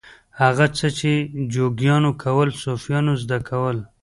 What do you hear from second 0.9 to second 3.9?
چې جوګیانو کول صوفیانو زده کړل.